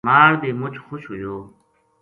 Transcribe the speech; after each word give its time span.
مال 0.07 0.33
بے 0.41 0.49
مُچ 0.59 0.75
خوش 0.85 1.01
ہویو 1.09 1.35